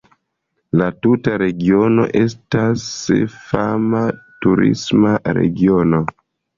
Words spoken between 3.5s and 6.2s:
fama turisma regiono.